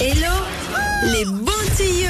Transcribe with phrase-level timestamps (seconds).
[0.00, 0.32] Hello
[1.12, 2.08] les bons tuyaux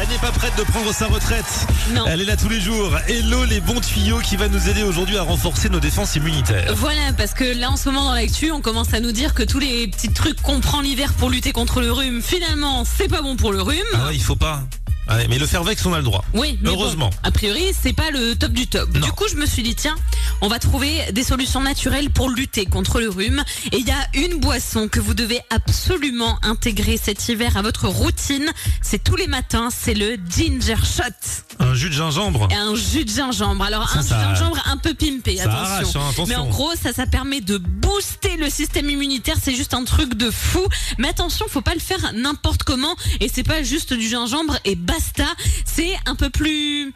[0.00, 1.66] Elle n'est pas prête de prendre sa retraite.
[1.92, 2.04] Non.
[2.06, 2.96] Elle est là tous les jours.
[3.06, 6.72] Hello les bons tuyaux qui va nous aider aujourd'hui à renforcer nos défenses immunitaires.
[6.74, 9.44] Voilà, parce que là en ce moment dans l'actu, on commence à nous dire que
[9.44, 13.22] tous les petits trucs qu'on prend l'hiver pour lutter contre le rhume, finalement, c'est pas
[13.22, 13.78] bon pour le rhume.
[13.94, 14.62] Ah ouais, il faut pas.
[15.08, 16.24] Ouais, mais le faire vex, on a le droit.
[16.32, 17.10] Oui, mais Heureusement.
[17.10, 18.88] bon, a priori, c'est pas le top du top.
[18.94, 19.00] Non.
[19.00, 19.96] Du coup, je me suis dit, tiens,
[20.40, 23.42] on va trouver des solutions naturelles pour lutter contre le rhume.
[23.72, 27.88] Et il y a une boisson que vous devez absolument intégrer cet hiver à votre
[27.88, 28.50] routine.
[28.80, 31.61] C'est tous les matins, c'est le ginger shot.
[31.72, 32.48] Un jus de gingembre.
[32.50, 33.64] Et un jus de gingembre.
[33.64, 35.62] Alors, Ça, un ça- jus de gingembre un peu pimpé, ça attention.
[35.64, 36.26] arrache, hein, attention.
[36.26, 39.36] Mais en gros, ça, ça permet de booster le système immunitaire.
[39.42, 40.60] C'est juste un truc de fou.
[40.98, 42.94] Mais attention, faut pas le faire n'importe comment.
[43.20, 45.24] Et c'est pas juste du gingembre et basta.
[45.64, 46.92] C'est un peu plus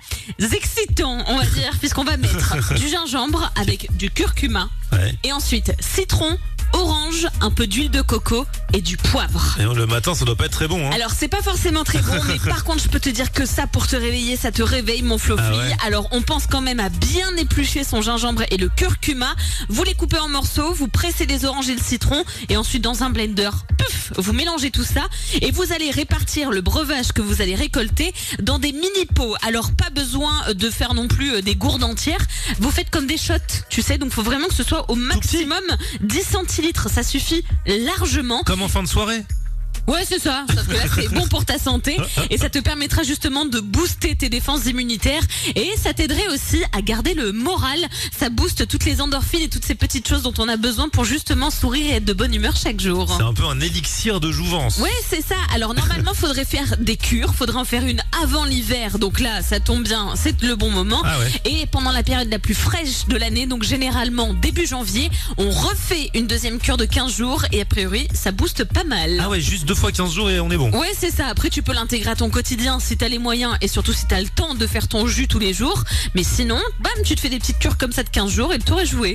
[0.53, 4.69] excitant, on va dire, puisqu'on va mettre du gingembre avec du curcuma.
[4.93, 5.17] Ouais.
[5.25, 6.37] Et ensuite, citron,
[6.75, 8.45] orange, un peu d'huile de coco
[8.77, 9.57] et du poivre.
[9.59, 10.87] Et le matin, ça doit pas être très bon.
[10.87, 10.91] Hein.
[10.93, 13.67] Alors c'est pas forcément très bon, mais par contre je peux te dire que ça
[13.67, 15.43] pour te réveiller, ça te réveille mon Flofi.
[15.45, 19.35] Ah ouais Alors on pense quand même à bien éplucher son gingembre et le curcuma.
[19.71, 23.03] Vous les coupez en morceaux, vous pressez les oranges et le citron, et ensuite dans
[23.03, 25.09] un blender, puf, vous mélangez tout ça
[25.41, 29.37] et vous allez répartir le breuvage que vous allez récolter dans des mini pots.
[29.41, 32.27] Alors pas besoin de faire non plus euh, des gourdes entières.
[32.59, 33.97] Vous faites comme des shots, tu sais.
[33.97, 35.65] Donc faut vraiment que ce soit au maximum
[36.03, 38.43] 10 centilitres, ça suffit largement.
[38.45, 39.23] Comme en fin de soirée.
[39.87, 40.45] Ouais, c'est ça.
[40.53, 41.97] Sauf que là, c'est bon pour ta santé
[42.31, 45.23] et ça te permettra justement de booster tes défenses immunitaires
[45.55, 47.79] et ça t'aiderait aussi à garder le moral.
[48.19, 51.05] Ça booste toutes les endorphines et toutes ces petites choses dont on a besoin pour
[51.05, 53.15] justement sourire et être de bonne humeur chaque jour.
[53.17, 54.79] C'est un peu un élixir de jouvence.
[54.79, 55.37] Ouais, c'est ça.
[55.55, 57.35] Alors normalement, faudrait faire des cures.
[57.35, 58.99] Faudrait en faire une avant l'hiver.
[58.99, 60.15] Donc là, ça tombe bien.
[60.17, 61.03] C'est le bon moment.
[61.05, 61.33] Ah ouais.
[61.45, 66.11] Et pendant la période la plus fraîche de l'année, donc généralement début janvier, on refait
[66.15, 69.21] une deuxième cure de 15 jours et a priori, ça booste pas mal.
[69.23, 70.71] Ah ouais, juste deux fois 15 jours et on est bon.
[70.73, 71.27] Ouais, c'est ça.
[71.27, 74.21] Après, tu peux l'intégrer à ton quotidien si t'as les moyens et surtout si t'as
[74.21, 75.85] le temps de faire ton jus tous les jours.
[76.15, 78.57] Mais sinon, bam, tu te fais des petites cures comme ça de 15 jours et
[78.57, 79.15] le tour est joué.